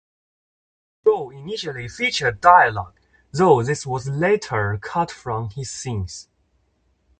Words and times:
The 1.03 1.11
role 1.11 1.29
initially 1.29 1.87
featured 1.87 2.41
dialogue, 2.41 2.99
though 3.31 3.61
this 3.61 3.85
was 3.85 4.07
later 4.07 4.79
cut 4.81 5.11
from 5.11 5.51
his 5.51 5.69
scenes. 5.69 6.27